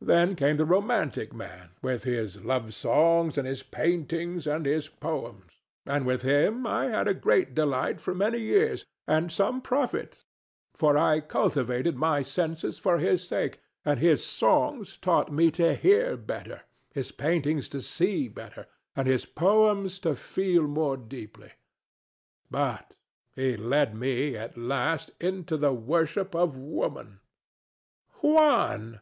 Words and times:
Then 0.00 0.36
came 0.36 0.56
the 0.56 0.64
romantic 0.64 1.32
man, 1.32 1.50
the 1.50 1.58
Artist, 1.58 1.82
with 1.82 2.04
his 2.04 2.44
love 2.44 2.72
songs 2.72 3.36
and 3.36 3.44
his 3.44 3.64
paintings 3.64 4.46
and 4.46 4.66
his 4.66 4.88
poems; 4.88 5.50
and 5.84 6.06
with 6.06 6.22
him 6.22 6.64
I 6.64 6.84
had 6.84 7.20
great 7.20 7.56
delight 7.56 8.00
for 8.00 8.14
many 8.14 8.38
years, 8.38 8.84
and 9.08 9.32
some 9.32 9.60
profit; 9.60 10.22
for 10.74 10.96
I 10.96 11.18
cultivated 11.18 11.96
my 11.96 12.22
senses 12.22 12.78
for 12.78 12.98
his 12.98 13.26
sake; 13.26 13.58
and 13.84 13.98
his 13.98 14.24
songs 14.24 14.96
taught 14.96 15.32
me 15.32 15.50
to 15.50 15.74
hear 15.74 16.16
better, 16.16 16.62
his 16.92 17.10
paintings 17.10 17.68
to 17.70 17.82
see 17.82 18.28
better, 18.28 18.68
and 18.94 19.08
his 19.08 19.26
poems 19.26 19.98
to 20.06 20.14
feel 20.14 20.68
more 20.68 20.96
deeply. 20.96 21.50
But 22.48 22.94
he 23.34 23.56
led 23.56 23.92
me 23.96 24.36
at 24.36 24.56
last 24.56 25.10
into 25.18 25.56
the 25.56 25.72
worship 25.72 26.32
of 26.32 26.56
Woman. 26.56 27.18
ANA. 27.18 28.18
Juan! 28.20 28.40
DON 28.40 28.92
JUAN. 28.92 29.00